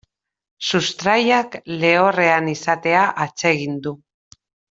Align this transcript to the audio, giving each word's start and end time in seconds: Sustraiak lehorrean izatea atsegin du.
Sustraiak 0.69 1.57
lehorrean 1.83 2.49
izatea 2.55 3.05
atsegin 3.27 3.79
du. 3.87 3.95